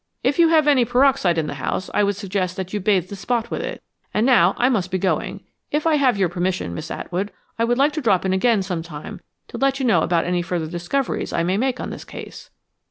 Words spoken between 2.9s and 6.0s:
the spot with it. And now I must be going. If I